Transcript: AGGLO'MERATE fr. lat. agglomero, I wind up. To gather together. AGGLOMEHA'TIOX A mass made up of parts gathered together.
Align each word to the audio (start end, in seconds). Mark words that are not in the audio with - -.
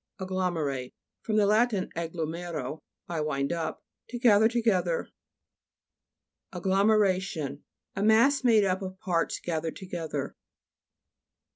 AGGLO'MERATE 0.19 0.95
fr. 1.21 1.33
lat. 1.33 1.69
agglomero, 1.95 2.79
I 3.07 3.21
wind 3.21 3.53
up. 3.53 3.83
To 4.09 4.17
gather 4.17 4.47
together. 4.47 5.09
AGGLOMEHA'TIOX 6.53 7.59
A 7.97 8.01
mass 8.01 8.43
made 8.43 8.63
up 8.63 8.81
of 8.81 8.97
parts 8.99 9.39
gathered 9.39 9.75
together. 9.75 10.35